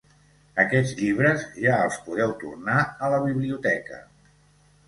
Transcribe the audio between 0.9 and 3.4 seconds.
llibres, ja els podeu tornar a la